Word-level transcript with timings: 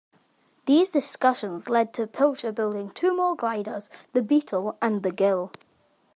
These 0.65 0.89
discussions 0.89 1.69
led 1.69 1.93
to 1.93 2.07
Pilcher 2.07 2.51
building 2.51 2.89
two 2.89 3.15
more 3.15 3.35
gliders, 3.35 3.91
"The 4.13 4.23
Beetle" 4.23 4.75
and 4.81 5.03
"The 5.03 5.11
Gull". 5.11 5.51